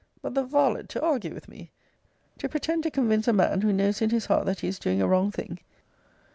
But 0.23 0.33
the 0.33 0.41
varlet 0.43 0.89
to 0.89 1.01
argue 1.03 1.31
with 1.31 1.47
me! 1.47 1.69
to 2.39 2.49
pretend 2.49 2.81
to 2.81 2.89
convince 2.89 3.27
a 3.27 3.33
man, 3.33 3.61
who 3.61 3.71
knows 3.71 4.01
in 4.01 4.11
is 4.15 4.25
heart 4.25 4.47
that 4.47 4.61
he 4.61 4.67
is 4.67 4.79
doing 4.79 4.99
a 4.99 5.07
wrong 5.07 5.31
thing! 5.31 5.59